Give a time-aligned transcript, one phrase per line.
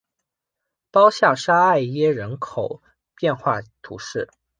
[0.89, 2.81] 鲍下沙艾耶人口
[3.15, 4.29] 变化图示